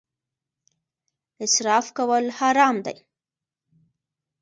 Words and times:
اسراف 1.45 1.85
کول 1.97 2.25
حرام 2.37 2.75
دي 2.85 2.95